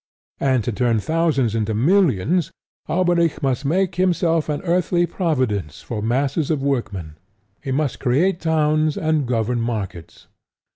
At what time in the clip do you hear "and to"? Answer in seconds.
0.39-0.71